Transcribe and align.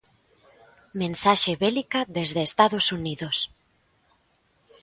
Mensaxe 1.01 1.51
bélica 1.63 1.99
desde 2.17 2.39
Estados 2.49 2.85
Unidos. 2.97 3.37